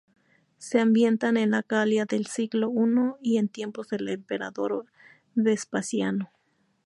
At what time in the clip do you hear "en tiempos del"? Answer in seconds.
3.37-4.09